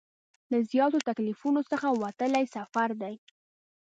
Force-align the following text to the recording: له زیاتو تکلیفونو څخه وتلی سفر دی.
له 0.51 0.57
زیاتو 0.71 1.05
تکلیفونو 1.09 1.61
څخه 1.71 1.87
وتلی 2.01 2.45
سفر 2.55 2.89
دی. 3.01 3.15